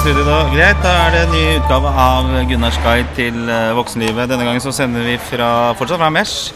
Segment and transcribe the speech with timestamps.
[0.00, 0.36] studio da.
[0.48, 4.30] Greit, da er det en ny utgave av Gunnars guide til eh, voksenlivet.
[4.30, 6.54] Denne gangen så sender vi fra, fortsatt fra Mesh.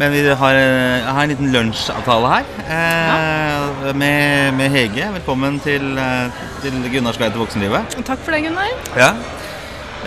[0.00, 5.10] Men vi har, jeg har en liten lunsjavtale her eh, med, med Hege.
[5.18, 7.98] Velkommen til, eh, til Gunnars guide til voksenlivet.
[8.08, 8.72] Takk for det, Gunnar.
[8.96, 9.12] Ja.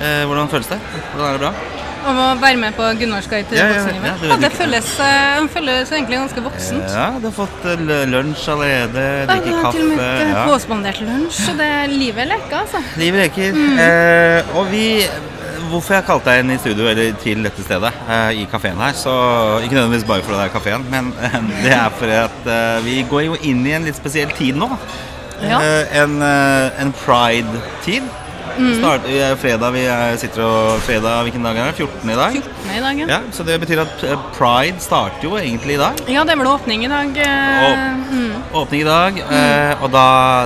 [0.01, 0.81] Eh, hvordan føles det?
[1.13, 1.84] Hvordan er det bra?
[2.05, 4.05] Å være med på Gunnars guide til Ja, voksenlivet.
[4.05, 6.89] ja, det Ja, det føles, eh, føles egentlig ganske voksent.
[6.93, 10.27] Ja, du har fått eh, lunsj allerede, drikker har til og med kaffe.
[10.35, 10.43] Ja.
[10.51, 12.83] påspandert lunsj, så det er livet leker, altså.
[13.01, 13.53] Livet leker.
[13.53, 13.79] Mm.
[13.79, 15.07] Eh, og vi
[15.65, 18.93] Hvorfor jeg kalte deg inn i studio, eller til dette stedet, eh, i kafeen her,
[18.93, 19.15] så
[19.65, 23.05] Ikke nødvendigvis bare fordi det er kafeen, men eh, det er fordi at eh, vi
[23.09, 24.69] går jo inn i en litt spesiell tid nå.
[25.41, 25.59] Ja.
[25.91, 28.03] En en pride-tid.
[28.57, 28.75] Mm.
[28.79, 31.75] Start, vi fredag, vi er, sitter og Fredag, hvilken dag er det?
[31.75, 32.09] 14.
[32.09, 32.37] i dag?
[32.37, 32.75] 14.
[32.77, 33.07] i dag, ja.
[33.15, 35.99] Ja, Så det betyr at eh, pride starter jo egentlig i dag.
[36.07, 37.17] Ja, det er vel åpning i dag.
[37.17, 38.31] eh, Og- mm.
[38.55, 40.05] Åpning i dag, eh, og da,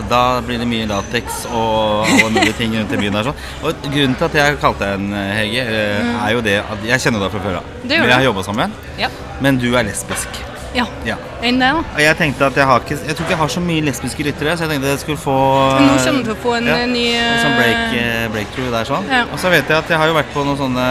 [0.09, 3.13] da blir det mye lateks og alle mulige ting rundt i byen.
[3.19, 3.35] her sånn.
[3.63, 6.99] Og Grunnen til at jeg kalte deg en Hege, eh, er jo det at jeg
[7.05, 7.63] kjenner deg fra før av.
[7.83, 9.07] Vi har jobba sammen, Ja.
[9.41, 10.29] men du er lesbisk.
[10.75, 10.85] Ja.
[11.07, 11.15] Ja.
[11.41, 12.01] Enn det, da.
[12.03, 14.57] Jeg tenkte at jeg har ikke Jeg tror ikke jeg har så mye lesbiske lyttere,
[14.57, 15.37] så jeg tenkte jeg skulle få
[15.79, 18.27] Nå kommer du til å få en ja, eh, ny en sånn break, eh, eh,
[18.35, 19.09] breakthrough der sånn.
[19.09, 19.23] Ja.
[19.31, 20.85] Og så vet jeg at jeg har jo vært på noen sånne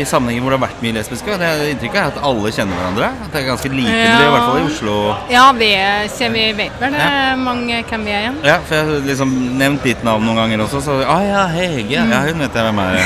[0.00, 1.34] i sammenhenger hvor det har vært mye lesbiske.
[1.40, 3.08] Det inntrykket er at alle kjenner hverandre.
[3.24, 4.14] At det er ganske like Ja.
[4.22, 4.94] i hvert fall i Oslo.
[5.32, 5.70] Ja, vi,
[6.14, 7.10] ser vi vet vel det,
[7.42, 8.38] mange hvem vi er igjen.
[8.46, 11.98] Ja, for jeg har liksom nevnt ditt navn noen ganger også, så ah, ja, Hege.
[11.98, 12.98] Ja, hun vet jeg hvem er.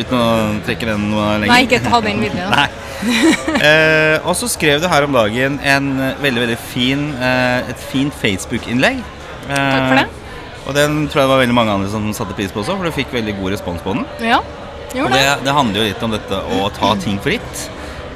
[0.00, 0.28] Uten å
[0.66, 1.54] trekke den noe lenger.
[1.54, 2.68] Nei, ikke ta den videre.
[3.68, 7.84] eh, og så skrev du her om dagen en eh, veldig, veldig fin, eh, et
[7.90, 9.00] fint Facebook-innlegg.
[9.48, 10.06] Eh, Takk for det.
[10.68, 12.84] Og den tror jeg det var veldig mange andre som satte pris på også, for
[12.88, 14.04] du fikk veldig god respons på den.
[14.20, 14.42] Ja,
[14.92, 15.36] gjorde det, det.
[15.46, 17.66] det handler jo litt om dette å ta ting for gitt.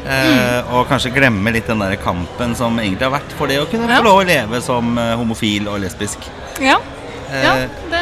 [0.03, 0.67] Mm.
[0.75, 3.87] Og kanskje glemme litt den der kampen som egentlig har vært for det å kunne
[3.87, 4.01] Ja.
[4.03, 6.27] få lov å leve som eh, homofil og lesbisk.
[6.61, 6.81] Ja.
[7.31, 8.02] ja, Eh, det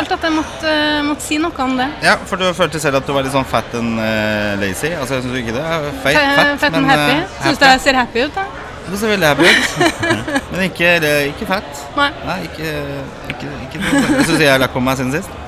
[0.00, 0.72] følte at jeg måtte,
[1.06, 1.88] måtte si noe om det.
[2.04, 4.90] Ja, for du følte selv at du var litt sånn fat and uh, lazy.
[4.96, 5.64] Altså, jeg syns ikke det
[6.04, 7.18] feit, fat, Fett and men happy.
[7.18, 8.46] eh, Syns du jeg ser happy ut, da?
[8.90, 9.68] Du ser veldig happy ut.
[10.54, 10.94] men ikke,
[11.34, 11.84] ikke fat.
[11.98, 12.08] Nei.
[12.26, 12.72] Nei, ikke,
[13.34, 15.39] ikke, ikke Jeg syns jeg lagt på meg siden sist.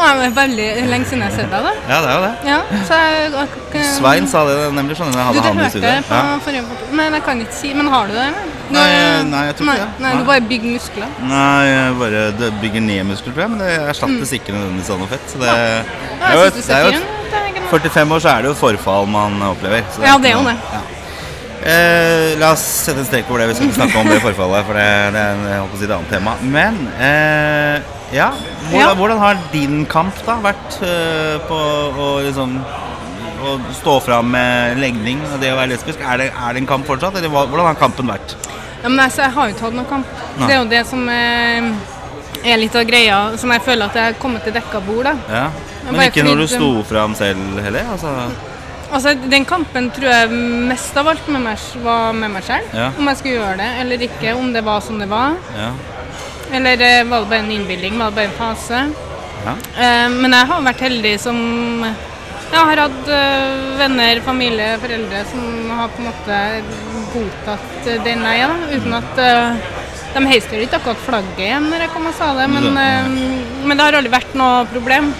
[0.00, 1.72] Nå er det veldig lenge siden jeg har sett deg, da.
[1.90, 2.30] Ja, det er jo det.
[2.48, 3.32] Ja, så jeg,
[3.74, 5.90] jeg, Svein sa det nemlig da jeg Du, hadde det han i hørte studio.
[5.90, 6.20] jeg Ja.
[6.46, 6.86] forrige foto.
[6.96, 8.22] Men jeg kan ikke si Men har du det?
[8.30, 8.46] eller?
[8.70, 8.86] Du, Nei,
[9.34, 10.00] nei, jeg tror ikke det.
[10.06, 11.08] Nei, du bare bygger muskler.
[11.20, 14.98] Nei, jeg bare det bygger ned muskler, tror jeg, men det erstattes ikke nødvendigvis av
[15.04, 15.26] noe fett.
[15.34, 17.28] Så det, Ja, det er jeg synes du det er jo ser fin ut.
[17.30, 19.84] det er ikke 45 år så er det jo forfall man opplever.
[19.92, 20.56] så Ja, det er jo det.
[20.72, 20.80] Ja.
[21.60, 23.48] Eh, la oss sette en strek over det.
[23.50, 25.80] Vi skal ikke snakke om det forfallet, for det, det er jeg holdt på å
[25.82, 26.32] si et annet tema.
[26.40, 27.80] Men eh,
[28.12, 28.30] ja,
[28.70, 28.94] hvordan, Ja.
[28.94, 31.58] hvordan har din kamp da vært eh, på
[32.06, 32.56] å liksom
[33.40, 36.00] å stå fram med legning og det å være lesbisk?
[36.04, 38.34] Er det, er det en kamp fortsatt, eller hvordan har kampen vært?
[38.82, 40.06] Ja, men altså, jeg har jo ikke hatt noen kamp.
[40.38, 40.46] Nei.
[40.46, 41.70] Det er jo det som er,
[42.44, 45.04] er litt av greia, som jeg føler at jeg har kommet til dekka bord.
[45.04, 45.14] da.
[45.28, 45.48] Ja.
[45.90, 47.84] Men ikke når du sto fram selv heller?
[47.92, 48.12] Altså.
[48.90, 50.30] Altså, Den kampen tror jeg
[50.70, 52.72] mest av alt med meg, var med meg selv.
[52.74, 52.90] Ja.
[52.98, 55.36] Om jeg skulle gjøre det eller ikke, om det var som det var.
[55.56, 55.70] Ja.
[56.52, 58.84] Eller det var det bare en innbilning, var det bare en fase.
[59.44, 59.54] Ja.
[59.84, 61.38] Eh, Men jeg har vært heldig som
[62.50, 66.38] Jeg har hatt eh, venner, familie, foreldre som har på en måte
[67.14, 69.68] godtatt eh, den jeg er, uten at eh,
[70.16, 73.06] De heiste jo ikke akkurat flagget igjen når jeg kom og sa det, men, eh,
[73.62, 75.12] men det har aldri vært noe problem.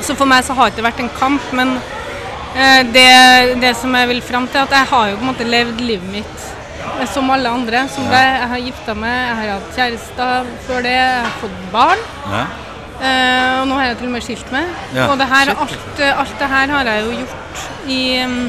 [0.00, 1.76] Så for meg så har det ikke vært en kamp, men
[2.56, 5.46] eh, det, det som jeg vil fram til, at jeg har jo på en måte
[5.48, 6.53] levd livet mitt eh,
[7.12, 7.86] som alle andre.
[7.92, 8.20] Som ja.
[8.24, 12.04] Jeg har gifta meg, jeg har hatt kjærester før det, jeg har fått barn.
[12.30, 12.44] Ja.
[12.94, 14.70] Eh, og nå har jeg til og med skilt meg.
[14.94, 18.00] Ja, og det her, alt, eh, alt det her har jeg jo gjort i
[18.30, 18.44] mm,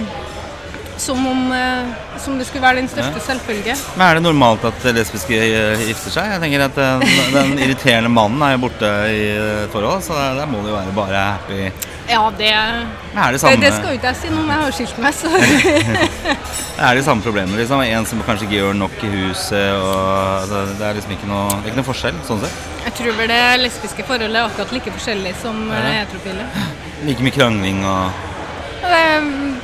[1.01, 3.75] som om eh, som det skulle være den største selvfølge.
[3.97, 6.29] Men er det normalt at lesbiske eh, gifter seg?
[6.35, 9.27] Jeg tenker at den, den irriterende mannen er jo borte i
[9.73, 11.93] forhold, så der må det jo være bare happy.
[12.05, 12.83] Ja, det, er
[13.15, 15.15] det det, samme, det skal jo ikke jeg si noe om, jeg har skilt meg,
[15.17, 17.57] så Det er det samme problemet?
[17.57, 17.81] Liksom?
[17.81, 19.97] En som kanskje ikke gjør nok i huset, og
[20.43, 22.63] altså, det er liksom ikke noe, det er ikke noe forskjell sånn sett?
[22.85, 25.81] jeg tror vel det lesbiske forholdet er akkurat like forskjellig som det?
[25.81, 26.45] eh, heterofile.
[27.07, 28.23] Like mye krangling og
[28.85, 29.05] Det,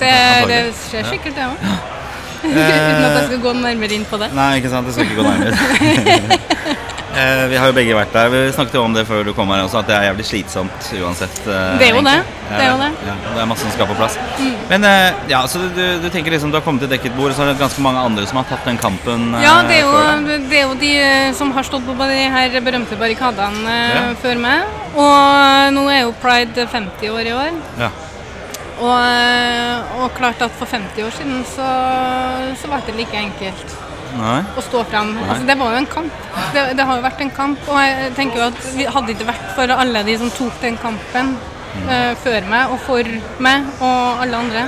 [0.02, 0.14] det,
[0.50, 1.58] det skjer sikkert, det òg.
[2.42, 4.32] Uten at jeg skal gå nærmere inn på det.
[4.34, 6.82] Nei, ikke sant, det skal ikke gå nærmere.
[7.22, 8.30] Eh, vi har jo begge vært der.
[8.34, 10.88] Vi snakket jo om det før du kom her også, at det er jævlig slitsomt
[11.04, 11.42] uansett.
[11.46, 12.16] eh, Det er jo det.
[12.50, 12.88] Det er jo det.
[13.08, 14.16] Ja, det er masse som skal på plass.
[14.72, 17.44] Men eh, ja, så du, du tenker liksom du har kommet til dekket bord, så
[17.46, 20.40] er det ganske mange andre som har tatt den kampen eh, Ja, det er, jo,
[20.50, 24.06] det er jo de eh, som har stått på de her berømte barrikadene eh, Ja.
[24.24, 24.80] før meg.
[24.96, 27.52] Og nå er jo pride 50 år i år.
[27.86, 27.92] Ja.
[28.82, 31.68] Og, og klart at for 50 år siden så,
[32.58, 33.76] så var det like enkelt.
[34.20, 35.14] Å stå fram.
[35.24, 36.28] Altså, det var jo en kamp.
[36.54, 37.66] Det, det, har jo vært en kamp.
[37.72, 40.80] Og jeg tenker jo at vi hadde ikke vært for alle de som tok den
[40.82, 41.36] kampen
[41.88, 43.12] uh, før meg og for
[43.44, 44.66] meg og alle andre,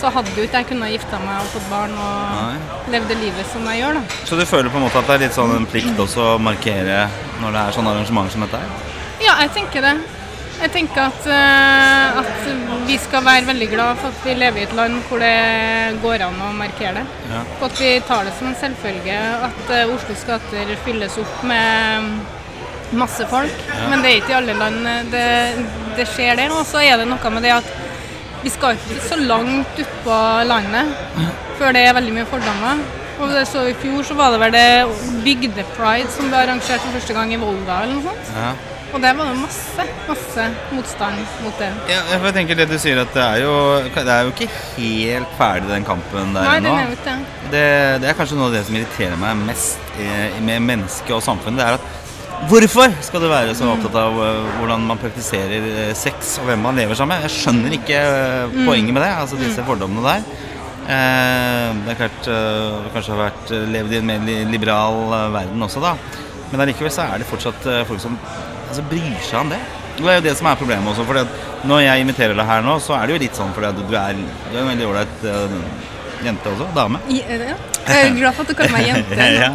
[0.00, 2.80] så hadde jo ikke jeg kunnet gifta meg og fått barn og Nei.
[2.96, 4.18] levd det livet som jeg gjør, da.
[4.28, 6.42] Så du føler på en måte at det er litt sånn en plikt også å
[6.42, 7.06] markere
[7.40, 8.92] når det er sånne arrangementer som dette her?
[9.22, 9.94] Ja, jeg tenker det.
[10.60, 12.46] Jeg tenker at, uh, at,
[12.88, 15.34] vi skal være veldig glad for at vi lever i et land hvor det
[16.02, 17.04] går an å markere det.
[17.32, 17.42] Ja.
[17.58, 19.18] Og at vi tar det som en selvfølge
[19.48, 22.10] at uh, Oslos gater fylles opp med
[22.94, 23.64] masse folk.
[23.70, 23.88] Ja.
[23.90, 25.28] Men det er ikke i alle land det,
[25.98, 26.54] det skjer der.
[26.54, 27.72] Og så er det noe med det at
[28.44, 30.92] vi skal ikke så langt utpå landet
[31.56, 32.84] før det er veldig mye fordommer.
[33.22, 36.96] Og det så I fjor så var det vel det bygdepride som ble arrangert for
[36.98, 37.82] første gang i Volda.
[37.82, 38.32] eller noe sånt.
[38.36, 38.52] Ja.
[38.94, 40.44] Og der var det masse masse
[40.74, 41.70] motstand mot det.
[41.90, 43.56] Ja, jeg tenker det du sier at det er jo,
[43.94, 46.76] det er jo ikke helt ferdig den kampen der ennå.
[46.92, 47.18] Det.
[47.52, 47.66] det.
[48.04, 50.00] Det er kanskje noe av det som irriterer meg mest
[50.44, 51.60] med mennesket og samfunnet.
[51.62, 51.92] Det er at
[52.50, 56.64] Hvorfor skal du være så opptatt av uh, hvordan man praktiserer uh, sex og hvem
[56.66, 57.28] man lever sammen med?
[57.28, 58.00] Jeg skjønner ikke
[58.50, 58.64] mm.
[58.66, 59.68] poenget med det, altså disse mm.
[59.70, 60.26] fordommene der.
[60.84, 64.98] det er klart vi kanskje har vært levd i en mer liberal
[65.32, 65.94] verden også, da.
[66.50, 68.18] Men allikevel så er det fortsatt folk som
[68.74, 69.62] altså, bryr seg om det.
[69.94, 71.06] Det er jo det som er problemet også.
[71.06, 73.94] For når jeg inviterer deg her nå, så er det jo litt sånn fordi du
[73.94, 74.18] er,
[74.50, 75.28] du er en veldig ålreit
[76.24, 76.66] jente også.
[76.74, 77.00] Dame.
[77.12, 79.30] Ja, jeg er glad for at du kaller meg jente.
[79.42, 79.52] ja.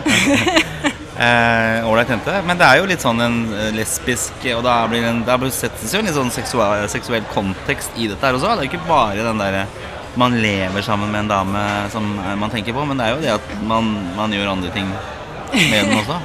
[1.19, 2.38] Eh, ålreit eh, jente.
[2.48, 5.92] Men det er jo litt sånn en eh, lesbisk Og da blir det, da settes
[5.92, 8.54] jo en litt sånn seksuell, seksuell, kontekst i dette her også.
[8.54, 9.68] Det er jo ikke bare den derre
[10.19, 11.62] man lever sammen med en dame
[11.94, 12.07] som
[12.42, 14.89] man tenker på, men det er jo det at man, man gjør andre ting
[15.54, 16.18] med den også.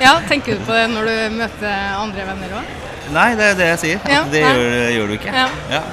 [0.00, 2.74] Ja, tenker du på det når du møter andre venner òg?
[3.14, 4.10] Nei, det er det jeg sier.
[4.10, 5.34] Ja, det gjør, gjør, du ikke.
[5.34, 5.46] Ja.
[5.70, 5.84] ja.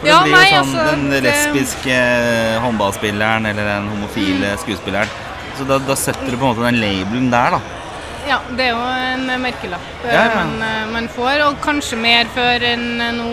[0.00, 2.54] For det blir jo nei, sånn altså, den lesbiske det...
[2.64, 5.18] håndballspilleren eller den homofile skuespilleren
[5.58, 7.58] så da, da, setter du på en måte den labelen der, da.
[8.30, 10.38] Ja, det er jo en merkelapp ja, ja.
[10.38, 12.86] Man, eh, man, får, og kanskje mer før enn
[13.18, 13.28] nå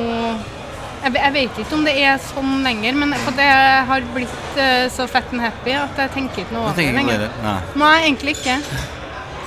[1.05, 3.47] jeg, jeg, vet ikke om det er sånn lenger, men det
[3.87, 4.61] har blitt
[4.91, 7.27] så fett and happy at jeg tenker ikke noe over det lenger.
[7.45, 7.57] Nei.
[7.79, 8.57] Nei, egentlig ikke.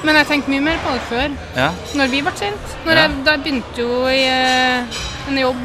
[0.00, 1.34] Men jeg tenkte mye mer på det før.
[1.56, 1.68] Ja.
[1.98, 2.76] Når vi ble kjent.
[2.86, 5.60] Når jeg, da begynte jo i uh, en jobb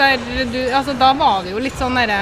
[0.00, 0.20] der
[0.52, 2.20] du Altså, da var det jo litt sånn derre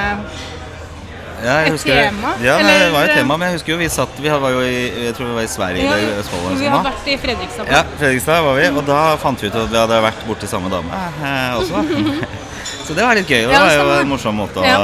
[1.38, 2.32] ja, et husker, tema?
[2.42, 4.64] Ja, nei, det var et tema, men jeg husker jo vi satt Vi var jo
[4.66, 6.48] i jeg tror vi var i Sverige ja, eller Østfold.
[6.58, 7.70] Vi hadde vært i Fredrikstad.
[7.70, 10.72] Ja, Fredrikstad var vi, og da fant vi ut at vi hadde vært borti samme
[10.72, 11.84] dame eh, også.
[12.88, 13.42] Så det var litt gøy.
[13.44, 14.76] Og det var jo en morsom måte å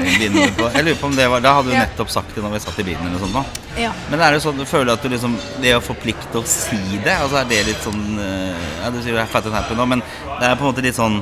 [0.00, 0.66] begynne på.
[0.74, 2.80] Jeg lurer på om det var Da hadde du nettopp sagt det når vi satt
[2.82, 3.66] i bilen eller noe sånt da.
[3.78, 3.92] Ja.
[4.10, 7.14] Men er det sånn, du føler at du liksom Det å forplikte å si det,
[7.14, 10.02] altså er det litt sånn eh, Ja, du sier er fat and happy nå, men
[10.02, 11.20] det er på en måte litt sånn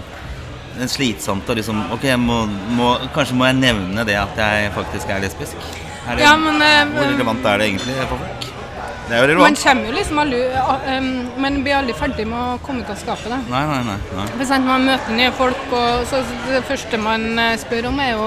[0.89, 2.43] slitsomt å liksom Ok, må,
[2.79, 5.69] må, kanskje må jeg nevne det at jeg faktisk er lesbisk?
[6.07, 8.53] Er det, ja, men, uh, hvor relevant er det egentlig for folk?
[9.07, 9.33] Det er.
[9.39, 10.41] Man kommer jo liksom aldri
[10.91, 13.29] um, Man blir aldri ferdig med å komme ut av skapet.
[13.31, 13.39] Da.
[13.53, 14.25] Nei, nei, nei, nei.
[14.33, 18.17] For eksempel, Man møter nye folk, og så det første man eh, spør om, er
[18.17, 18.27] jo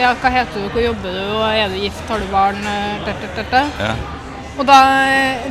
[0.00, 2.64] Ja, hva heter du, hvor jobber du, og er du gift, har du barn?
[3.04, 3.92] Dette, Ja.
[4.58, 4.80] Og da,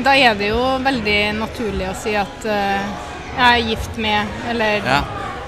[0.06, 3.08] da, er det jo veldig naturlig å si at uh,
[3.40, 5.00] jeg er gift med, eller ja.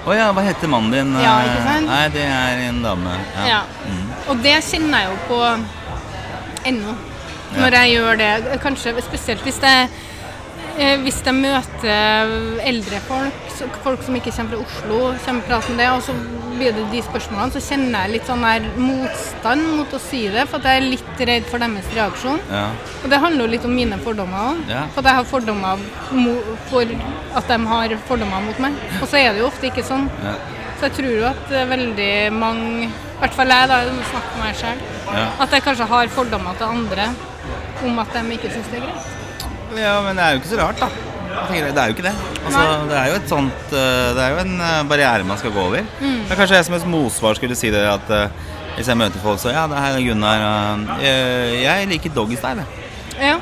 [0.02, 1.12] Å oh, ja, hva heter mannen din?
[1.22, 1.86] Ja, ikke sant?
[1.86, 3.12] Nei, det er en dame.
[3.36, 3.44] Ja.
[3.46, 3.60] ja.
[3.86, 4.08] Mm.
[4.34, 5.42] Og det kjenner jeg jo på
[6.72, 6.96] ennå,
[7.58, 8.32] når jeg gjør det.
[8.64, 9.76] Kanskje spesielt hvis det
[10.80, 12.30] Eh, hvis jeg møter
[12.64, 13.50] eldre folk,
[13.84, 16.16] folk som ikke kommer fra Oslo, kommer prat om det, og så
[16.56, 20.46] blir det de spørsmålene, så kjenner jeg litt sånn her motstand mot å si det,
[20.50, 22.40] for jeg er litt redd for deres reaksjon.
[22.52, 22.64] Ja.
[23.02, 24.64] Og det handler jo litt om mine fordommer òg.
[24.72, 24.86] Ja.
[24.96, 25.84] For jeg har fordommer
[26.72, 26.96] for
[27.42, 28.78] at de har fordommer mot meg.
[29.02, 30.08] Og så er det jo ofte ikke sånn.
[30.24, 30.38] Ja.
[30.80, 34.40] Så jeg tror jo at veldig mange, i hvert fall jeg, da, jeg må med
[34.40, 34.80] meg sjøl,
[35.12, 37.12] at jeg kanskje har fordommer til andre
[37.88, 39.10] om at de ikke syns det er greit.
[39.80, 40.90] Ja, men det er jo ikke så rart, da.
[41.32, 42.14] Det er jo ikke det.
[42.46, 45.54] Altså, det er jo et sånt eh, Det er jo en eh, barriere man skal
[45.56, 45.86] gå over.
[46.02, 46.20] Mm.
[46.28, 49.40] Men kanskje jeg som et motsvar skulle si det at uh, hvis jeg møter folk
[49.40, 50.44] så Ja, det her er Gunnar.
[51.02, 52.66] Jeg, jeg liker doggystyle.
[53.20, 53.38] Ja.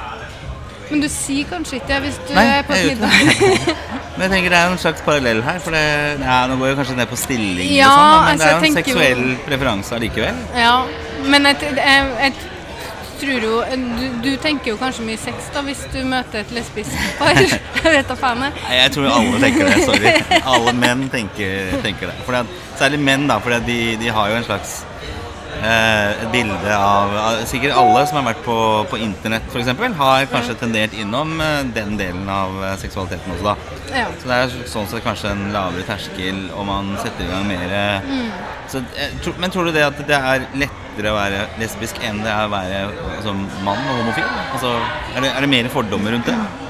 [0.89, 3.09] Men du sier kanskje ikke det hvis du Nei, er på et middag?
[4.15, 5.59] men jeg tenker det er en slags parallell her.
[5.61, 5.83] For det,
[6.23, 8.69] ja, nå går jo kanskje ned på stilling, ja, sånn, men altså, det er jo
[8.69, 9.35] en seksuell jo...
[9.45, 10.41] preferanse allikevel.
[10.57, 10.73] Ja,
[11.29, 12.41] men et, et, et
[13.21, 13.59] tror jo
[13.99, 17.39] du, du, tenker jo kanskje mye sex da hvis du møter et lesbisk par.
[17.83, 18.45] jeg vet da faen.
[18.47, 18.77] Jeg.
[18.79, 19.85] jeg tror alle tenker det.
[19.89, 20.13] Sorry.
[20.53, 22.17] Alle menn tenker, tenker det.
[22.27, 22.43] Fordi
[22.79, 24.79] særlig menn, da, for de, de, har jo en slags
[25.63, 27.15] et bilde av
[27.49, 28.57] Sikkert alle som har vært på,
[28.91, 33.55] på internett f.eks., har kanskje tendert innom eh, den delen av eh, seksualiteten også, da.
[33.95, 34.05] Ja.
[34.21, 37.75] Så det er sånn sett kanskje en lavere terskel, og man setter i gang mer
[38.05, 38.31] mm
[38.69, 38.83] Så,
[39.41, 42.51] men tror du det at det er lettere å være lesbisk enn det er å
[42.53, 42.81] være
[43.15, 43.33] altså,
[43.65, 44.27] mann og homofil?
[44.53, 44.75] Altså,
[45.15, 46.68] er, det, er det mer fordommer rundt det?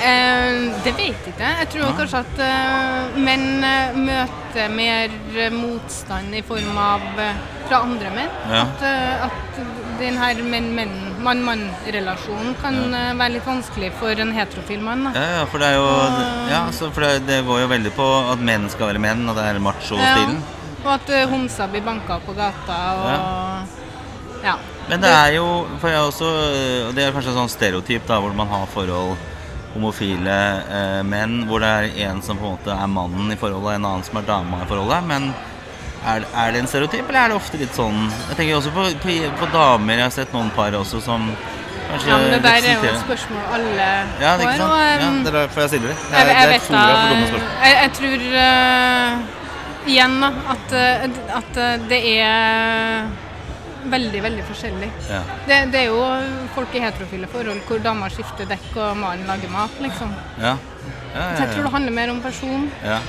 [0.00, 1.48] Eh, det vet jeg ikke.
[1.60, 7.42] Jeg tror kanskje at eh, menn eh, møter mer eh, motstand i form av eh,
[7.68, 8.30] fra andre menn.
[8.48, 8.62] Ja.
[8.64, 8.86] At,
[9.28, 9.60] at
[10.00, 13.02] den her menn-menn, mann-mann-relasjonen kan ja.
[13.18, 15.10] være litt vanskelig for en heterofil mann.
[15.12, 18.40] Ja, ja, for det jo ja, altså, for det, det går jo veldig på at
[18.50, 20.40] menn skal være menn, og det er macho-stilen.
[20.80, 23.76] Og at eh, homser blir banka på gata og
[24.40, 24.56] ja.
[24.88, 25.44] Men det er jo
[25.82, 26.30] for jeg også,
[26.96, 29.20] det er kanskje en sånn stereotyp da, hvor man har forhold
[29.74, 30.36] homofile
[30.78, 33.86] eh, menn, hvor det er en som på en måte er mannen i forholdet, en
[33.92, 35.06] annen som er dama i forholdet.
[35.06, 35.30] Men
[36.04, 37.98] er, er det en stereotyp, eller er det ofte litt sånn
[38.30, 39.98] Jeg tenker også på, på, på damer.
[40.00, 41.26] Jeg har sett noen par også som
[41.90, 43.88] kanskje ja, men det der er jo et spørsmål alle
[44.22, 44.46] Ja, får.
[44.46, 45.98] og, Ja, det er derfor jeg stiller det.
[45.98, 47.50] Det Jeg, er, jeg det er vet dumme spørsmål.
[47.64, 49.38] jeg, jeg tror uh,
[49.90, 51.04] igjen da, at, eh,
[51.40, 53.06] at eh, det er
[53.88, 54.90] veldig, veldig forskjellig.
[55.10, 55.22] Ja.
[55.48, 56.02] Det, det er jo
[56.54, 60.12] folk i heterofile forhold hvor damer skifter dekk og mannen lager mat, liksom.
[60.40, 60.56] Ja.
[61.14, 62.70] Ja, Så jeg tror det handler mer om person.
[62.84, 63.00] ja.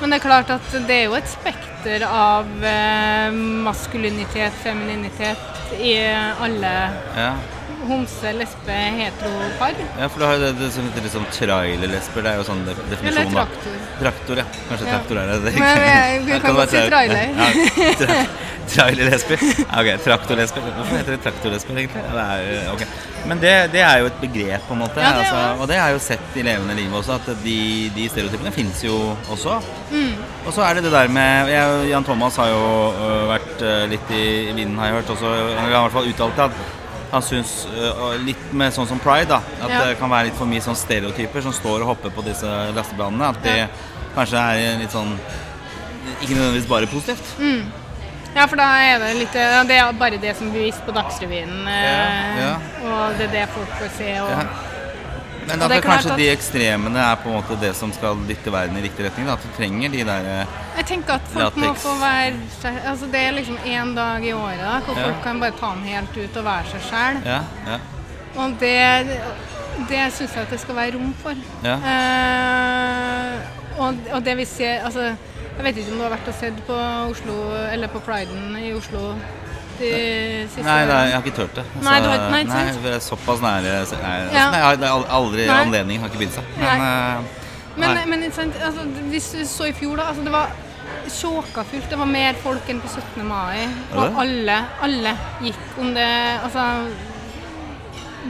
[0.00, 3.30] Men det er klart at det er jo et spekter av eh,
[3.62, 5.92] maskulinitet, femininitet i
[6.42, 6.72] alle
[7.14, 7.28] ja.
[7.86, 9.78] homse, lesbe, heteropar.
[10.00, 12.26] Ja, for du har jo det, det som heter liksom trailerlesber.
[12.26, 13.20] Det er jo sånn de- definisjon.
[13.22, 13.44] Eller da.
[13.46, 13.78] traktor.
[14.02, 14.46] Traktor, ja.
[14.72, 14.96] Kanskje Ja.
[14.98, 15.38] traktor er det.
[15.44, 15.86] det Men
[16.34, 17.24] Ja, kan det godt si trailer.
[17.38, 18.18] Ja,
[18.72, 19.40] trailerlesber.
[19.42, 20.60] Ja, Ok, traktorlesber.
[20.76, 22.02] Hvorfor heter det traktorlesber, egentlig?
[22.12, 22.84] Det er, ok.
[23.28, 25.00] Men det, det er jo et begrep, på en måte.
[25.00, 27.56] Ja, det altså, og det er jo sett i levende liv også, at de,
[27.96, 28.98] de stereotypene fins jo
[29.32, 29.58] også.
[29.90, 30.14] Mm.
[30.46, 33.84] Og så er det det der med jeg, Jan Thomas har jo øh, vært øh,
[33.94, 35.12] litt i, i vinden, har jeg hørt.
[35.16, 36.64] Også, han har i hvert fall uttalt det at
[37.14, 39.82] han syns uh, litt med sånn som pride, da, at Ja.
[39.86, 43.28] det kan være litt for mye sånn stereotyper som står og hopper på disse lasteblandene.
[43.30, 43.66] At det Ja.
[44.16, 45.14] kanskje er litt sånn
[46.20, 47.30] Ikke nødvendigvis bare positivt.
[47.38, 47.62] Mm.
[48.34, 49.32] Ja, for da er det litt
[49.68, 51.66] Det er bare det som blir vist på Dagsrevyen.
[51.68, 52.54] Eh, Ja.
[52.84, 54.20] Og det er det folk får se.
[54.22, 54.46] Og, Ja.
[55.46, 58.78] Men at det kanskje de ekstremene er på en måte det som skal dytte verden
[58.78, 59.26] i riktig retning.
[59.26, 59.32] Da.
[59.34, 60.46] At du trenger de der øh,
[60.78, 62.32] Jeg tenker at folk må få være
[62.88, 65.04] Altså Det er liksom én dag i året da, hvor Ja.
[65.04, 67.20] folk kan bare ta den helt ut og være seg sjæl.
[67.26, 67.78] Ja, ja,
[68.40, 69.06] Og det,
[69.88, 71.34] det syns jeg at det skal være rom for.
[71.64, 71.74] ja.
[71.74, 73.38] Eh,
[73.78, 75.14] og, og det vi ser Altså,
[75.56, 76.76] jeg vet ikke om du har vært og sett på
[77.10, 77.34] Oslo
[77.70, 79.14] Eller på Priden i Oslo
[79.78, 79.90] de
[80.50, 81.64] siste Nei, nei, jeg har ikke turt det.
[81.66, 82.82] Altså, Nei, du har nei, ikke nei, sant?
[82.84, 84.50] vi er såpass nære nei, altså, Ja.
[84.50, 85.62] nei, jeg har- Det aldri Nei.
[85.64, 86.44] anledning, har ikke begynt seg.
[86.58, 87.24] Men, øh,
[87.76, 90.50] Men, men altså, hvis du så i fjor, da altså, Det var
[91.08, 91.90] sjåkafullt.
[91.90, 93.24] Det var mer folk enn på 17.
[93.26, 93.66] mai.
[93.94, 96.08] Og alle, alle gikk om det
[96.44, 96.86] Altså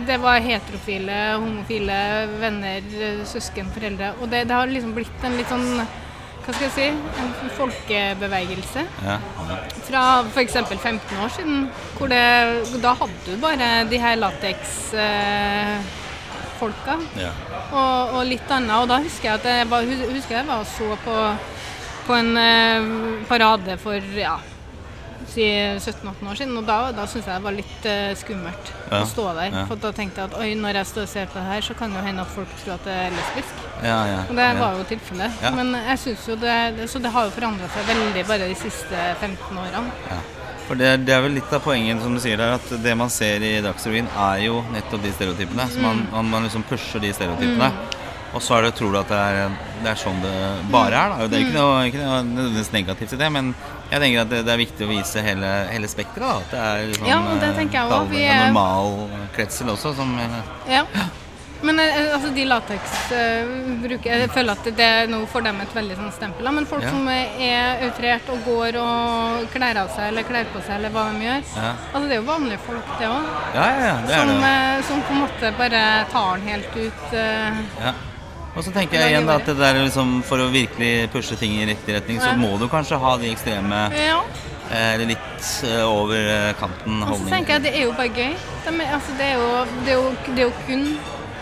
[0.06, 2.80] Det var heterofile, homofile, venner,
[3.24, 4.12] søsken, foreldre.
[4.20, 5.86] Og det, det har liksom blitt en litt sånn
[6.44, 6.88] Hva skal jeg si?
[7.22, 8.82] En folkebevegelse.
[9.06, 9.16] ja,
[9.48, 9.56] ja.
[9.86, 10.52] Fra f.eks.
[10.52, 12.24] 15 år siden, hvor det,
[12.82, 16.94] da hadde du bare de her lateks-folka.
[17.16, 17.30] ja.
[17.72, 18.76] Og, og litt annet.
[18.76, 19.80] Og da husker jeg at jeg var,
[20.12, 21.34] husker jeg var og så på,
[22.06, 22.82] på en eh,
[23.28, 24.38] parade for ja,
[25.34, 26.56] si 17-18 år siden.
[26.60, 29.50] Og da, da syntes jeg det var litt eh, skummelt Ja, å stå der.
[29.58, 29.64] ja.
[29.70, 31.76] For da tenkte jeg at oi, når jeg står og ser på det her, så
[31.78, 33.64] kan det jo hende at folk tror at det er lesbisk.
[33.82, 34.20] ja, ja.
[34.28, 35.42] Og det var jo tilfellet.
[35.42, 35.50] Ja.
[35.58, 38.56] Men jeg synes jo det, det Så det har jo forandra seg veldig bare de
[38.62, 39.90] siste 15 årene.
[40.10, 40.20] Ja.
[40.64, 43.10] For det, det er vel litt av poenget som du sier der, at det man
[43.12, 45.66] ser i Dagsrevyen, er jo nettopp de stereotypene.
[45.74, 47.68] Så man, man, man liksom pusher de stereotypene.
[48.34, 49.50] Og så er det, tror du at det er,
[49.84, 50.34] det er sånn det
[50.72, 51.12] bare er.
[51.14, 51.26] Da.
[51.30, 53.52] Det er ikke noe, ikke noe nødvendigvis negativt i det, men
[53.92, 56.40] jeg tenker at det, det er viktig å vise hele, hele spekteret.
[56.42, 58.08] At det er liksom, Ja, det eh, tenker jeg også.
[58.10, 60.40] Vi en er- normal kretsel også, som eh,
[60.80, 60.84] Ja.
[61.64, 65.76] Men eh, altså, de lateksbruker uh, Jeg føler at det er nå får dem et
[65.76, 66.50] veldig sånn stempel.
[66.52, 66.90] Men folk Ja.
[66.92, 71.06] som er outrert og går og kler av seg eller kler på seg eller hva
[71.14, 71.70] de gjør Ja.
[71.94, 73.30] Altså Det er jo vanlige folk, det òg.
[73.54, 77.14] Ja, Som, eh, som på en måte bare tar den helt ut.
[77.14, 77.94] eh.
[78.54, 81.56] Og så tenker jeg igjen da, at det der liksom, for å virkelig pushe ting
[81.58, 84.20] i riktig retning, så må du kanskje ha de ekstreme Ja.
[84.70, 87.96] eh, Eller litt eh, over kanten kanten Og så tenker jeg at det er jo
[87.98, 88.36] bare gøy.
[88.64, 89.50] De altså, det, er jo,
[89.82, 90.86] det, er jo, det er jo kun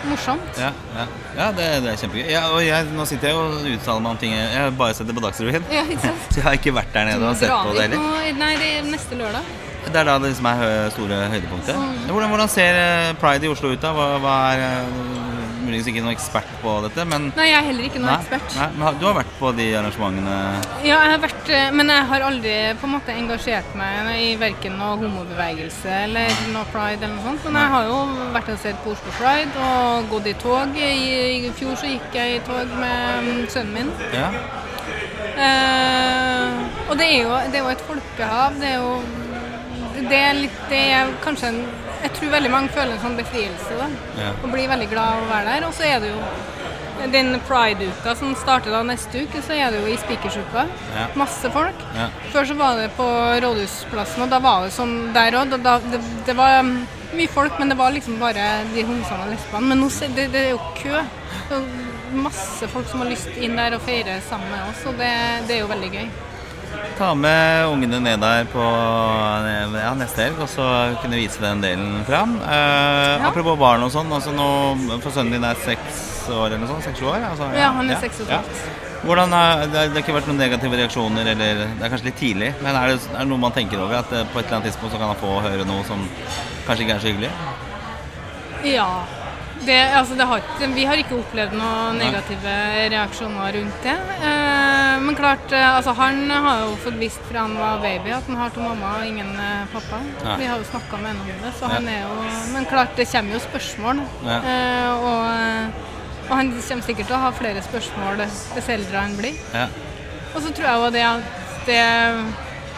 [0.08, 0.58] morsomt.
[0.58, 1.04] Ja, ja.
[1.36, 2.30] ja det, det er kjempegøy.
[2.30, 5.10] Ja, og jeg, nå sitter jeg og uttaler meg om ting Jeg har bare sett
[5.10, 5.68] det på Dagsrevyen.
[5.70, 5.84] Ja.
[6.32, 8.08] Så jeg har ikke vært der nede og sett på det heller.
[8.40, 9.52] Nei, det er neste lørdag.
[9.82, 11.78] Det er da det liksom er store høydepunktet.
[11.78, 12.10] Mm.
[12.10, 13.90] Hvordan, hvordan ser eh, Pride i Oslo ut da?
[13.96, 15.41] Hva, hva er eh,
[15.72, 18.56] Muligens ikke noen ekspert på dette, men Nei, jeg er heller ikke noen Nei, ekspert.
[18.58, 20.34] Nei, men du har vært på de arrangementene?
[20.84, 22.52] Ja, jeg har vært, eh, men jeg har aldri
[22.82, 27.46] på en måte engasjert meg i verken noe homobevegelse eller noe pride eller noe sånt.
[27.48, 27.96] Men jeg har jo
[28.36, 30.76] vært og sett på Oslo Pride og gått i tog.
[30.76, 30.92] I,
[31.48, 33.94] I fjor så gikk jeg i tog med mm, sønnen min.
[34.12, 34.28] Ja.
[35.32, 38.60] Eh, Og det er, jo, det er jo et folkehav.
[38.60, 38.92] Det er jo
[40.02, 41.60] det er, litt, det er kanskje en
[42.02, 43.78] Jeg tror veldig mange føler en sånn befrielse.
[43.78, 44.32] da, Ja.
[44.42, 45.66] Og blir veldig glad av å være der.
[45.68, 46.20] Og så er det jo
[47.12, 50.66] den pride-uka som starter da neste uke, så er det jo i Spikersuppa.
[50.94, 51.06] Ja.
[51.18, 51.78] Masse folk.
[51.96, 52.08] Ja.
[52.32, 53.06] Før så var det på
[53.42, 55.54] Rådhusplassen, og da var det sånn der òg.
[55.54, 56.74] Det, det var um,
[57.14, 59.68] mye folk, men det var liksom bare de homsene og lesbene.
[59.72, 61.02] Men nå det, det er jo kø.
[61.48, 64.98] Det er masse folk som har lyst inn der og feire sammen med oss, og
[65.00, 65.12] det,
[65.48, 66.06] det er jo veldig gøy.
[66.98, 70.66] Ta med ungene ned der på ja, neste helg, og så
[71.02, 72.36] kunne vise den delen fram.
[72.44, 74.48] Eh, Apropos barn og sånn, altså nå,
[75.02, 76.84] for sønnen din er seks år eller noe sånt?
[76.86, 77.24] Seks-sju år?
[77.32, 78.62] Altså, Ja, han er seks og et.
[79.02, 82.20] Hvordan er, det, det har ikke vært noen negative reaksjoner, eller det er kanskje litt
[82.20, 83.98] tidlig, men er det, er det noe man tenker over?
[83.98, 86.04] At eh, på et eller annet tidspunkt så kan han få høre noe som
[86.68, 87.32] kanskje ikke er så hyggelig?
[88.76, 88.86] Ja.
[89.66, 90.40] Det, altså det har,
[90.74, 92.54] vi har ikke opplevd noen negative
[92.90, 93.94] reaksjoner rundt det.
[94.26, 98.26] Eh, men klart, eh, altså han har jo fått visst fra han var baby at
[98.26, 100.02] han har to mamma og ingen eh, pappa.
[100.24, 100.36] Ja.
[100.40, 102.18] Vi har jo snakka med henne om det, så han er jo
[102.56, 104.02] Men klart, det kommer jo spørsmål.
[104.26, 104.38] Ja.
[104.52, 105.88] Eh, og,
[106.28, 109.38] og han kommer sikkert til å ha flere spørsmål dess eldre han blir.
[109.54, 109.68] Ja.
[110.32, 111.82] Og så tror jeg jo det at det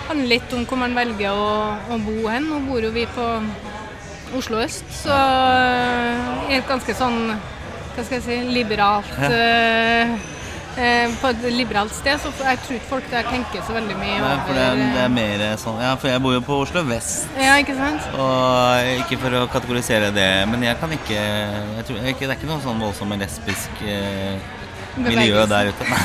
[0.08, 1.52] handler litt om hvor man velger å,
[1.94, 2.50] å bo hen.
[2.50, 3.28] Nå bor jo vi på
[4.38, 5.16] Oslo øst, så
[6.50, 7.34] i et ganske sånn
[7.94, 9.28] hva skal jeg si, liberalt ja.
[10.74, 14.16] eh, På et liberalt sted, så jeg tror ikke folk der tenker så veldig mye
[14.18, 16.82] Nei, for det, over det er mer sånn Ja, for jeg bor jo på Oslo
[16.88, 17.28] vest.
[17.38, 18.10] Ja, ikke sant?
[18.18, 22.36] Og ikke for å kategorisere det, men jeg kan ikke jeg tror, ikke, Det er
[22.40, 24.34] ikke noe sånn voldsomt lesbisk eh,
[24.98, 25.86] miljø der ute.
[25.90, 26.04] Nei.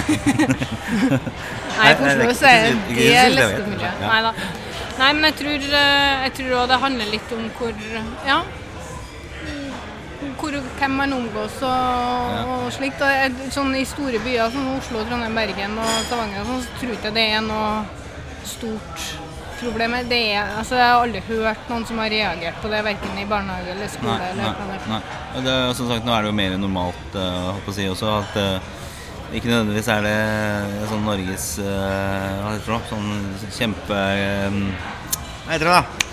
[1.79, 3.91] Nei, på er Oslo så er det lesbemiljø.
[4.05, 4.33] Nei da.
[4.99, 7.85] Nei, men jeg tror, øh, jeg tror også det handler litt om hvor
[8.27, 8.41] Ja.
[10.39, 13.01] Hvor, hvem man omgås og, og slikt.
[13.03, 16.99] Og sånn I store byer som Oslo, Trondheim, Bergen og Stavanger sånn, så tror jeg
[16.99, 17.71] ikke det er noe
[18.47, 19.07] stort
[19.59, 19.95] problem.
[20.09, 23.25] Det er, altså, jeg har aldri hørt noen som har reagert på det, verken i
[23.29, 24.15] barnehage eller skole.
[24.15, 25.01] Nei, eller nei, nei.
[25.47, 28.13] Det, som sagt, nå er det jo mer normalt uh, håper jeg å si også
[28.21, 28.77] at eh,
[29.33, 30.17] ikke nødvendigvis er det
[30.89, 32.79] sånn Norges eh, Hva heter det?
[32.89, 33.09] Sånn
[33.53, 34.59] kjempe eh,
[35.45, 36.09] Hva heter det, da?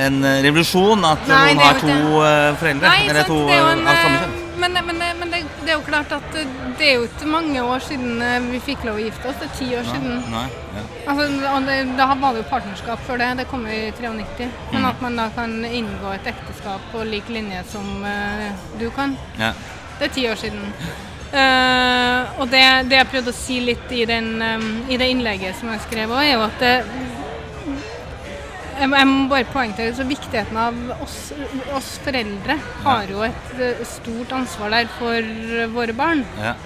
[0.00, 2.90] En eh, revolusjon at Nei, noen har to eh, foreldre.
[2.92, 4.36] Nei, eller sant, to det eh, en, av samme eh, kjønn.
[4.62, 7.64] men, men, men det, det er jo klart at eh, det er jo ikke mange
[7.74, 9.38] år siden eh, vi fikk lov å gifte oss.
[9.42, 10.22] Det er ti år siden.
[10.30, 10.86] Nei, ja.
[11.10, 11.28] Altså,
[11.66, 13.30] det, da var det jo partnerskap før det.
[13.42, 14.46] Det kom i 93.
[14.46, 14.72] Mm.
[14.76, 19.18] Men at man da kan inngå et ekteskap på lik linje som uh, du kan,
[19.38, 19.54] ja.
[19.98, 20.70] det er ti år siden.
[21.30, 25.54] Eh, og det, det jeg prøvde å si litt i, den, um, i det innlegget
[25.60, 26.72] som jeg skrev òg, er jo at det,
[28.80, 31.18] jeg, jeg må bare poengtere så viktigheten av oss,
[31.76, 35.30] oss foreldre har jo et eh, stort ansvar der for
[35.76, 36.24] våre barn.
[36.42, 36.56] ja.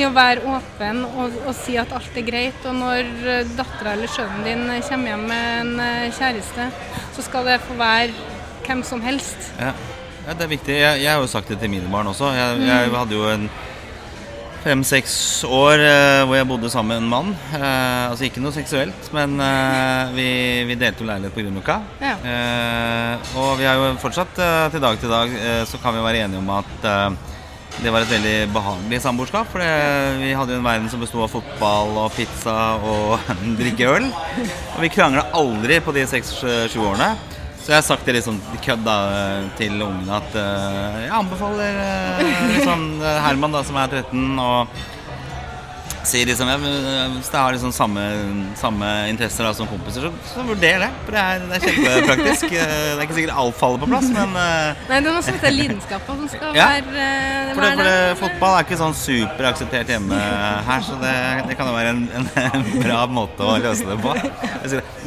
[0.00, 2.62] I å være åpen og, og si at alt er greit.
[2.64, 6.70] Og når eh, dattera eller sønnen din kommer hjem med en eh, kjæreste,
[7.12, 8.14] så skal det få være
[8.64, 9.50] hvem som helst.
[9.60, 9.74] Ja.
[10.24, 10.78] ja, det er viktig.
[10.78, 12.30] Jeg, jeg har jo sagt det til mine barn også.
[12.32, 12.64] Jeg, Mm.
[12.70, 13.44] jeg hadde jo en
[14.64, 17.34] fem-seks år eh, hvor jeg bodde sammen med en mann.
[17.52, 20.28] Eh, altså ikke noe seksuelt, men eh, vi,
[20.70, 21.76] vi delte jo leilighet på Grünerløkka.
[22.00, 22.14] Ja.
[22.32, 24.32] Eh, og vi har jo fortsatt
[24.72, 26.88] til dag til dag så kan vi være enige om at
[27.82, 29.48] det var et veldig behagelig samboerskap.
[29.52, 29.60] For
[30.20, 34.08] vi hadde jo en verden som besto av fotball og pizza og drikke øl.
[34.08, 37.12] Og vi krangla aldri på de seks-sju årene.
[37.64, 38.94] Så jeg har sagt det liksom kødd da,
[39.56, 44.82] til ungene at uh, jeg anbefaler uh, liksom, eh, Herman, da, som er 13, og
[46.04, 46.60] sier liksom jeg,
[47.14, 48.02] Hvis jeg har liksom samme,
[48.60, 50.88] samme interesser da, som kompiser, så, så vurder det.
[51.06, 52.44] For det er, det er kjempepraktisk.
[52.50, 55.22] Eh, Det er ikke sikkert alt faller på plass, men uh, Nei, det er noe
[55.24, 56.66] som heter lidenskapen som skal Ja.
[56.74, 60.18] være, uh, for, det, for det, fotball er ikke sånn superakseptert hjemme
[60.68, 61.14] her, så det,
[61.48, 64.12] det kan jo være en, en bra måte å løse det på.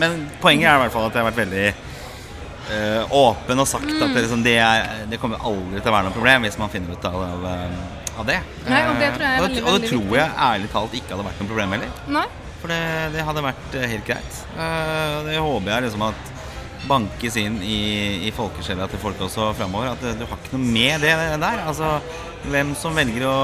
[0.02, 1.86] Men poenget er i hvert fall at jeg har vært veldig eh,
[3.18, 6.16] åpen og sagt at det, liksom, det, er, det kommer aldri til å være noe
[6.18, 8.42] problem hvis man finner ut av, av, eh, av det.
[8.68, 11.16] Nei, og det tror jeg er veldig, og, og det tror jeg ærlig talt ikke
[11.16, 11.96] hadde vært noe problem heller.
[12.20, 12.28] Nei.
[12.62, 12.82] For det,
[13.14, 14.42] det hadde vært eh, helt greit.
[14.58, 16.34] Eh, det håper jeg liksom at
[16.88, 17.82] bankes inn i,
[18.28, 19.92] i folkesjela til folk også framover.
[19.94, 21.62] At eh, du har ikke noe med det der.
[21.68, 21.98] Altså,
[22.48, 23.38] hvem som velger å,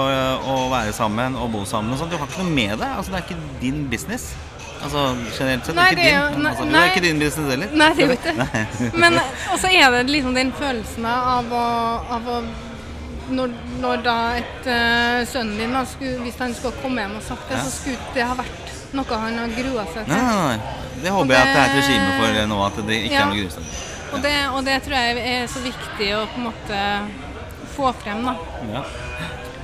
[0.49, 2.11] å være sammen og bo sammen og sånn.
[2.13, 2.89] Du har ikke noe med det.
[2.89, 4.31] Altså, det er ikke din business.
[4.83, 5.03] Altså
[5.37, 5.75] generelt sett.
[5.75, 6.35] Nei, det er ikke din.
[6.35, 7.67] jo- nei- altså, det er ikke din business heller.
[7.81, 8.93] Nei, det er jo ikke det.
[9.03, 9.19] Men
[9.53, 11.65] også er det liksom den følelsen av å,
[12.17, 12.37] av å
[13.33, 17.23] når, når da et uh, sønnen din da, skulle, Hvis han skulle komme hjem og
[17.23, 17.63] sagt det, Ja.
[17.63, 20.13] så skulle det ha vært noe han har grua seg til.
[20.13, 20.57] nei, nei.
[20.57, 20.79] nei.
[21.03, 23.21] Det håper jeg at det er et regime for nå, at det ikke Ja.
[23.23, 23.79] er noe grusomt.
[24.13, 26.81] Og det, og det tror jeg er så viktig å på en måte
[27.73, 28.21] få frem.
[28.27, 28.35] da.
[28.75, 28.83] Ja.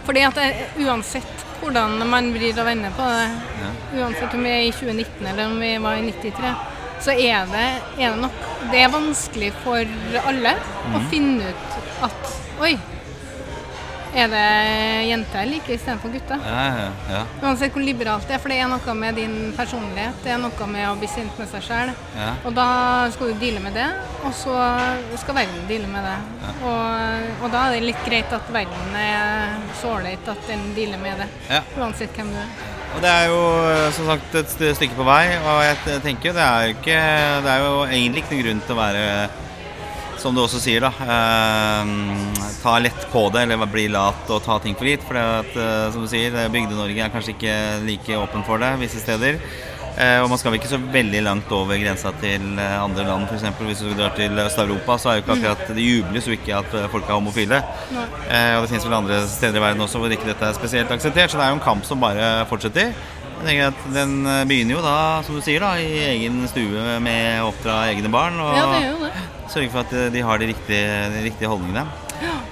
[0.10, 0.46] Fordi at det,
[0.82, 3.28] uansett hvordan man vrir og vender på det,
[3.60, 3.68] Ja.
[4.02, 6.54] uansett om vi er i 2019 eller om vi var i 93,
[7.00, 7.68] så er det,
[8.00, 8.40] er det nok
[8.72, 9.86] Det er vanskelig for
[10.26, 10.56] alle
[10.96, 12.74] å finne ut at Oi,
[14.16, 14.46] er det
[15.10, 16.42] jenter jeg liker istedenfor gutter?
[16.46, 17.22] Ja, ja.
[17.44, 20.70] Uansett hvor liberalt det er, for det er noe med din personlighet, det er noe
[20.72, 21.94] med å bli kjent med seg sjøl.
[22.18, 22.32] Ja.
[22.48, 22.70] Og da
[23.14, 23.88] skal du deale med det,
[24.24, 24.56] og så
[25.22, 26.18] skal verden deale med det.
[26.60, 31.02] Og, og da er det litt greit at verden er så ålreit at den dealer
[31.02, 31.30] med det.
[31.52, 31.64] Ja.
[31.80, 32.52] Uansett hvem du er.
[32.90, 33.42] Og det er jo
[33.94, 36.96] som sagt et stykke på vei, og jeg tenker det er jo ikke
[37.46, 39.04] Det er jo egentlig ikke noen grunn til å være
[40.22, 40.92] som du også sier, da.
[41.00, 45.04] Eh, ta lett på det, eller bli lat og ta ting for gitt.
[45.08, 48.58] For det at, eh, som du sier, det- Bygde-Norge er kanskje ikke like åpen for
[48.60, 49.40] det visse steder.
[50.00, 53.28] Eh, og man skal vel ikke så veldig langt over grensa til eh, andre land,
[53.28, 53.44] f.eks.
[53.60, 56.74] Hvis du drar til Øst-Europa, så er jo ikke akkurat Det jubles jo ikke at
[56.74, 57.64] eh, folk er homofile.
[58.30, 60.92] Eh, og det fins vel andre steder i verden også hvor ikke dette er spesielt
[60.92, 61.32] akseptert.
[61.32, 62.94] Så det er jo en kamp som bare fortsetter.
[63.40, 66.98] Jeg tenker at Den eh, begynner jo da, som du sier, da, i egen stue
[67.04, 68.36] med å oppdra egne barn.
[68.44, 69.12] Og Ja, det jo det.
[69.54, 71.86] sørge for at eh, de har de riktige, de riktige holdningene.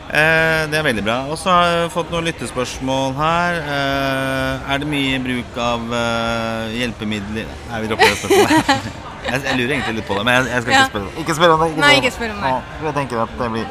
[0.08, 1.18] Eh, det er veldig bra.
[1.28, 3.60] Og så har jeg fått noen lyttespørsmål her.
[3.60, 9.04] Eh, er det mye bruk av eh, hjelpemidler Nei, vi dropper det spørsmålet.
[9.26, 11.54] jeg, jeg lurer egentlig litt på det, men jeg, jeg skal ikke spørre Ikke spør
[11.56, 11.70] om det!
[11.82, 12.52] Nei, ikke spør om det.
[12.54, 13.66] Nå, jeg tenker at det blir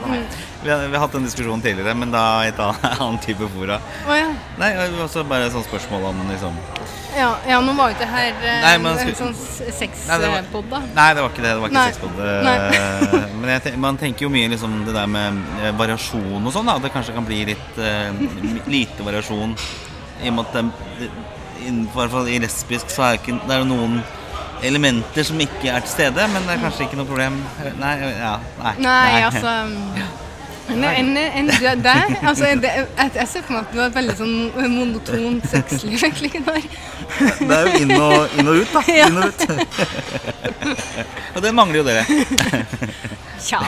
[0.66, 3.76] vi, har, vi har hatt en diskusjon tidligere, men da i et annet, type fora.
[4.08, 4.32] Oh, ja.
[4.58, 4.70] Nei,
[5.04, 6.56] også bare sånn spørsmål om liksom
[7.16, 10.40] Ja, ja, nå var jo ikke her eh, Nei, men en sånn Nei, det var-
[10.40, 10.80] sexpod, da.
[10.96, 11.52] Nei, det var ikke det.
[11.54, 12.20] Det var ikke sexpod.
[12.26, 16.66] Eh, Men jeg, man tenker jo mye liksom det der med eh, variasjon og sånn.
[16.66, 18.10] da, det kanskje kan bli litt eh,
[18.66, 19.54] lite variasjon.
[20.24, 21.10] I og med at det,
[21.68, 24.00] innenfor, i lesbisk så er det, ikke, det er noen
[24.64, 27.40] elementer som ikke er til stede, men det er kanskje ikke noe problem.
[27.80, 28.76] Nei, ja, nei.
[28.86, 29.56] Nei, altså
[30.68, 32.70] en, en, en, der, altså det,
[33.14, 34.36] jeg, ser for meg at du har et veldig sånn
[34.72, 36.32] monotont sexliv, egentlig.
[36.46, 36.66] Der.
[37.38, 38.82] Det er jo inn og, inn og ut, da.
[39.06, 39.40] Inn og ut.
[41.36, 42.02] og det mangler jo dere.
[43.42, 43.58] Tja.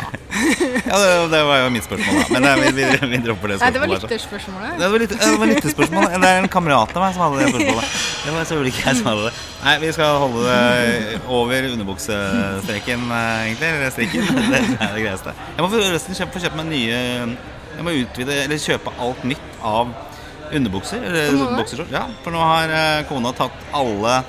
[0.88, 2.38] Ja, det, det var jo mitt spørsmål, da.
[2.40, 4.04] Men vi, vi, vi dropper det Nei, det var spørsmålet.
[4.08, 4.78] lytterspørsmålet.
[4.78, 6.14] Det var litt, det var.
[6.22, 7.96] Det er en kamerat av meg som hadde det spørsmålet.
[8.24, 9.32] Det var selvfølgelig ikke jeg som hadde det.
[9.64, 13.70] Nei, vi skal holde det over underbuksestreken, eh, egentlig.
[13.74, 14.28] Eller strikken.
[14.52, 15.34] Det er det greieste.
[15.56, 16.98] Jeg må forresten kjøpe, kjøpe meg nye
[17.78, 19.92] Jeg må utvide, eller kjøpe alt nytt av
[20.54, 21.02] underbukser.
[21.04, 21.92] Eller boksershorts.
[21.92, 24.20] Ja, for nå har eh, kona tatt alle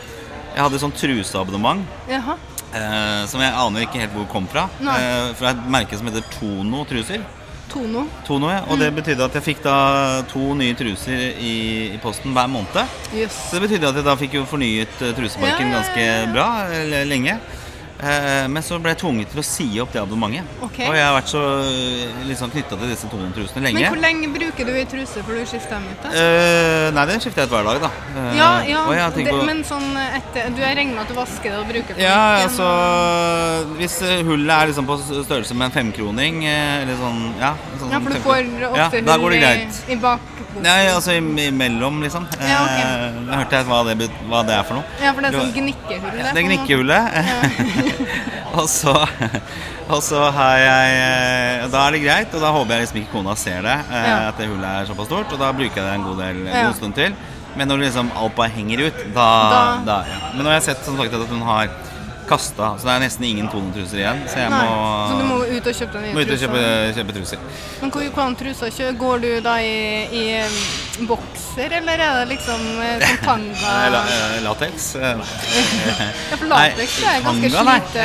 [0.55, 1.85] Jeg hadde sånn truseabonnement.
[2.11, 2.35] Jaha.
[2.73, 4.67] Eh, som jeg aner ikke helt hvor kom fra.
[4.79, 7.23] Eh, fra et merke som heter Tono truser.
[7.69, 8.07] Tono.
[8.25, 8.63] Tono, ja.
[8.67, 8.79] Og Mm.
[8.79, 12.79] det betydde at jeg fikk da to nye truser i, i posten hver måned.
[13.13, 13.31] Yes.
[13.51, 16.47] Så det betydde at jeg da fikk jo fornyet eh, truseparken Ja, ja, ganske bra,
[16.73, 17.37] eller lenge.
[17.99, 20.47] Eh, Men så ble jeg tvunget til å si opp det abonnementet.
[20.63, 20.87] Okay.
[20.87, 23.81] Og jeg har vært så eh, liksom knytta til disse 200 trusene lenge.
[23.81, 26.05] Men hvor lenge bruker du i truse før du skifter dem ut?
[26.05, 26.13] da?
[26.15, 27.91] Eh, nei, det skifter jeg ut hver dag, da.
[28.15, 28.49] Uh, Ja,
[28.95, 31.67] ja, det, på- men sånn etter Du har regner med at du vasker det og
[31.69, 36.95] bruker det Ja, altså ja, Hvis hullet er liksom på størrelse med en femkroning, eller
[37.03, 39.81] sånn Ja, sånn Ja, for du får ofte ja, hull i, greit.
[39.89, 40.63] i bakposen?
[40.63, 42.25] Nei, altså im- imellom, liksom.
[42.41, 42.87] Ja, okay.
[43.29, 44.97] uh, hørte jeg hva det, hva det er for noe.
[45.03, 46.17] Ja, for det er sånn gnikkehull.
[46.17, 47.05] Det er gnikkehullet.
[47.13, 47.85] gnikkehullet.
[48.59, 48.93] og så
[49.89, 53.11] Og så har jeg eh, Da er det greit, og da håper jeg liksom ikke
[53.15, 53.77] kona ser det.
[53.89, 54.17] eh, Ja.
[54.29, 56.63] At det hullet er såpass stort, og da bruker jeg det en god del Ja.
[56.67, 57.15] noen stund til.
[57.57, 60.19] Men når liksom alt bare henger ut, da, Da- da ja.
[60.35, 61.69] Men nå har jeg sett som sagt at hun har
[62.29, 64.19] kasta, så det er nesten ingen tonetruser igjen.
[64.29, 64.73] Så jeg Nei, må,
[65.09, 66.61] så du må ut og kjøpe deg nye må ut og kjøpe,
[66.99, 67.43] kjøpe truser.
[67.81, 69.75] Men hvor, hvordan truser kjø- Går du da i,
[70.19, 72.65] i um, bokser, eller er det liksom
[73.05, 73.75] sånn tanga?
[73.95, 74.89] La- eh, Lateks?
[74.95, 75.23] eh.
[76.29, 77.97] Ja, for lateks er ganske slitesterkt.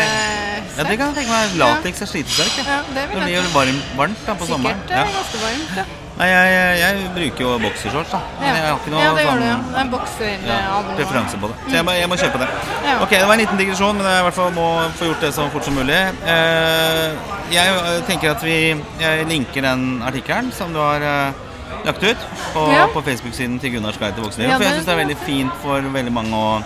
[0.74, 1.58] Ja, det kan jeg tenke meg.
[1.60, 2.56] Lateks er slitesterkt.
[2.64, 2.78] Ja.
[2.78, 4.80] Ja, det Det blir jo varmt, varmt da, på sommeren.
[4.80, 5.04] Sikkert Ja.
[5.18, 5.76] ganske varmt.
[5.82, 5.84] Ja.
[6.14, 8.18] Nei, jeg, jeg, jeg bruker jo boksershorts, da.
[8.38, 9.56] Men jeg har ikke noe ja, det gjør sånn du, ja.
[9.66, 10.58] Det er en bokser ja,
[10.98, 11.56] preferanse på det.
[11.64, 12.48] Så jeg må, jeg må kjøpe det.
[12.86, 12.92] Ja.
[13.02, 14.66] Ok, det var en liten digresjon, men jeg i hvert fall må
[15.00, 15.96] få gjort det så fort som mulig.
[16.34, 18.54] Eh, jeg eh, tenker at vi
[19.02, 21.42] jeg linker den artikkelen som du har eh,
[21.88, 22.22] lagt ut
[22.54, 22.86] på, Ja.
[22.94, 24.54] på Facebook-siden til Gunnar guide til voksenlivet.
[24.54, 26.62] For jeg det- syns det er veldig fint for veldig mange å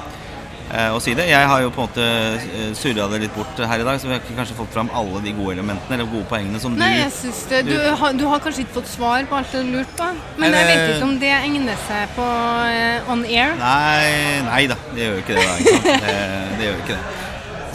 [0.68, 1.24] å si det.
[1.30, 4.08] Jeg har jo på en måte eh, surra det litt bort her i dag, så
[4.10, 6.90] vi har ikke kanskje fått fram alle de gode elementene eller gode poengene som Nei,
[6.98, 7.62] du jeg synes det.
[7.68, 10.10] Du, du- har, du har kanskje ikke fått svar på alt du lurt på.
[10.36, 13.56] Men jeg vet ikke om det egner seg på uh, on air.
[13.62, 15.48] Nei, nei da, det gjør jo ikke det.
[15.48, 15.96] da?
[16.04, 16.18] Det,
[16.60, 17.24] det gjør ikke det.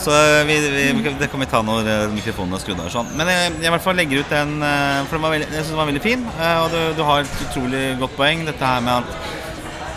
[0.04, 2.90] Så eh, vi, vi, det kan vi ta når eh, mikrofonen er skrudd av.
[2.92, 3.12] Sånn.
[3.16, 5.62] Men jeg, jeg i hvert fall legger ut den, eh, for den var veldig, jeg
[5.62, 6.26] syns den var veldig fin.
[6.34, 9.40] eh, Og du, du har et utrolig godt poeng, dette her med at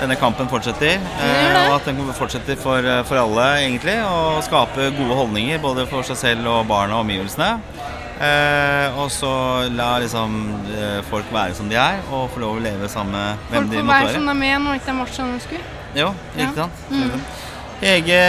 [0.00, 0.98] denne kampen fortsetter.
[1.00, 1.56] eh.
[1.66, 3.96] Og at den fortsetter for, eh, for alle, egentlig.
[4.04, 7.60] Og skape gode holdninger både for seg selv og barna og omgivelsene.
[8.16, 9.30] Eh, og så
[9.76, 10.36] la liksom
[10.72, 13.70] eh, folk være som de er, og få lov å leve sammen med hvem Folk
[13.70, 14.14] de får måtte være være.
[14.14, 15.60] som de er når ikke de ble som de skulle.
[15.96, 16.46] Jo, Ja.
[16.46, 16.72] ikke sant?
[16.90, 17.20] Mm.
[17.82, 18.20] Hege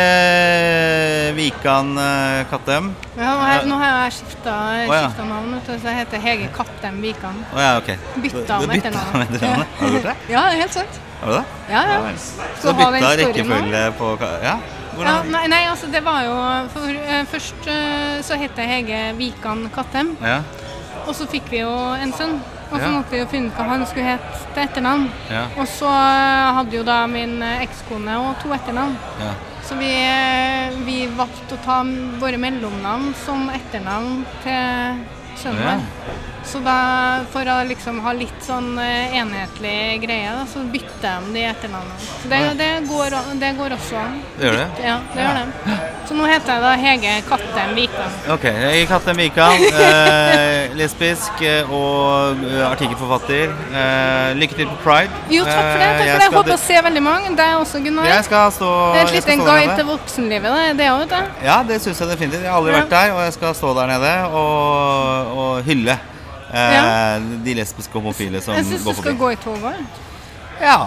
[1.37, 2.89] Vikan eh, Kattem.
[3.17, 4.55] Ja, her, nå har jeg skifta
[4.89, 5.07] Å, ja.
[5.23, 7.39] navn, så jeg heter Hege Kattem Vikan.
[7.55, 7.91] Å ja, ok.
[8.23, 9.41] Bytta om etternavnet.
[9.41, 10.15] Har du gjort det?
[10.33, 10.99] Ja, det er helt sant.
[11.21, 11.73] Har det det?
[11.73, 12.01] Ja, ja.
[12.05, 12.17] vel.
[12.61, 14.11] Så du bytta rekkefølge på
[14.43, 14.57] Ja?
[14.97, 16.35] Ja, nei, nei, altså det var jo
[16.73, 20.39] for, uh, Først uh, så het jeg Hege Vikan Kattem, Ja.
[21.05, 22.39] og så fikk vi jo en sønn.
[22.71, 22.91] Og så Ja.
[22.91, 25.05] måtte vi jo finne ut hva han skulle hete til etternavn.
[25.31, 25.45] Ja.
[25.57, 28.97] Og så eh, hadde jo da min ekskone og to etternavn.
[29.21, 29.31] ja.
[29.63, 29.87] Så vi,
[30.85, 31.77] vi valgte å ta
[32.19, 34.99] våre mellomnavn som etternavn til
[35.39, 35.75] sønnen Ja.
[35.77, 35.81] vår.
[36.47, 36.77] Så da,
[37.33, 42.05] for å liksom ha litt sånn eh, enhetlig greie, da, så bytter de de etternavnene.
[42.31, 44.13] Det, det, går, det går også an.
[44.37, 44.67] Det gjør det?
[44.85, 45.75] Ja, det gjør det.
[46.07, 48.15] Så nå heter jeg da Hege Kattem Vikan.
[48.37, 49.65] Ok, Hege Kattem Vikan.
[49.83, 53.51] Eh, lesbisk eh, og eh, artikkelforfatter.
[53.83, 55.21] Eh, lykke til på Pride.
[55.33, 55.87] Jo, takk for det.
[55.87, 56.17] Takk for det.
[56.23, 57.35] Jeg håper å se veldig mange.
[57.37, 58.07] Er også, Gunnar.
[58.07, 61.47] Jeg skal stå det er et lite guide til voksenlivet, det, det òg, vet du.
[61.47, 62.43] Ja, det syns jeg definitivt.
[62.47, 62.81] Jeg har aldri Ja.
[62.81, 65.99] vært der, og jeg skal stå der nede og, og hylle
[66.53, 67.19] eh, Ja.
[67.45, 69.75] de lesbiske og homofile som Jeg syns du skal gå i toget.
[70.61, 70.77] Ja,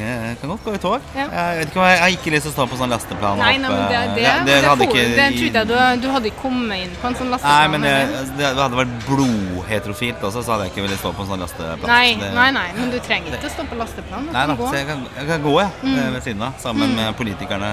[0.00, 1.00] jeg kan godt gå i tog.
[1.16, 1.26] Ja.
[1.30, 3.38] Jeg ikke jeg, jeg har ikke lyst til å stå på sånn lasteplan.
[3.38, 6.08] Nei, nei, men det, eh, det, ja, det, hadde ikke det trodde jeg du, du
[6.14, 7.58] hadde ikke kommet inn på en sånn lasteplan.
[7.58, 7.94] Nei, men det,
[8.38, 11.86] det hadde vært blodheterofilt også, så hadde jeg ikke villet stå på en sånn lasteplan.
[11.90, 14.26] Nei, Det- nei, nei, men du trenger ikke å stå på lasteplan.
[14.26, 14.70] Du Nei da, gå.
[14.74, 15.98] jeg kan, jeg kan gå jeg, Mm.
[15.98, 17.70] eh, ved siden av, sammen med politikerne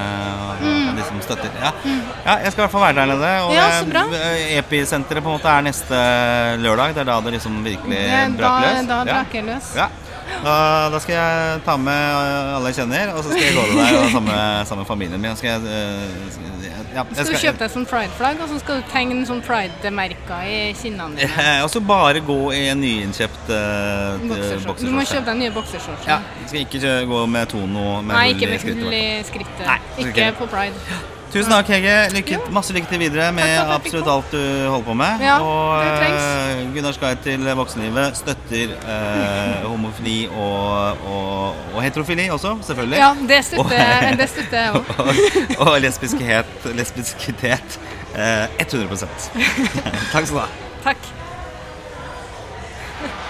[0.48, 1.50] og, og de som støtter.
[1.62, 1.72] Ja.
[2.26, 3.32] ja, jeg skal i hvert fall være der nede.
[3.44, 3.56] Og Mm.
[3.58, 4.04] Ja, så bra.
[4.14, 5.98] eh, Episenteret på en måte er neste
[6.62, 6.94] lørdag.
[6.96, 8.02] Det er da det liksom virkelig
[8.38, 8.88] braker løs.
[8.88, 9.76] da braker jeg løs.
[9.76, 9.88] Ja.
[10.44, 13.64] Da, da skal jeg ta med eh, alle jeg kjenner, og så skal jeg gå
[13.70, 15.36] til deg og sammen med, familien min.
[15.40, 18.80] Skal jeg, eh, skal- ja, jeg Skal du kjøpe deg sånn pride-flagg, og så skal
[18.82, 21.32] du tegne sånn pride-merker i kinnene dine.
[21.48, 24.86] Ja, Og så bare gå i en nyinnkjøpt uh, Boksershorts.
[24.86, 26.08] Du må kjøpe deg nye boksershorts.
[26.08, 29.68] Ja, jeg skal ikke gå med Tono med Nei, ikke med hull i skrittet.
[29.68, 30.34] Nei, ikke ikke.
[30.42, 31.16] på pride.
[31.28, 31.96] Tusen takk, Hege.
[32.16, 35.24] Lykke, masse lykke til videre med absolutt alt du holder på med.
[35.26, 42.56] Ja, og eh, Gunnars guide til voksenlivet støtter eh, homofili og, og, og heterofili også,
[42.70, 43.02] selvfølgelig.
[43.04, 44.96] Ja, det støtter jeg det støtter jeg òg.
[45.60, 47.80] og, og lesbiskhet, lesbiskitet
[48.16, 49.08] eh, 100
[50.14, 50.52] Takk skal du ha.
[50.88, 51.16] Takk.